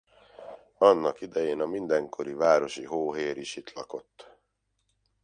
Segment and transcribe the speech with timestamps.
[0.77, 4.31] Annak idején a mindenkori városi hóhér is itt lakott.